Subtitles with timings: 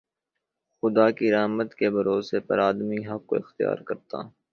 [0.83, 4.17] خدا کی رحمت کے بھروسے پر آدمی حق کو اختیار کرتا